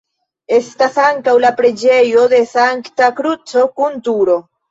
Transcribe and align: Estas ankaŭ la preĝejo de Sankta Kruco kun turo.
Estas 0.59 0.95
ankaŭ 1.07 1.35
la 1.43 1.51
preĝejo 1.59 2.23
de 2.33 2.39
Sankta 2.53 3.11
Kruco 3.21 3.67
kun 3.81 4.01
turo. 4.09 4.39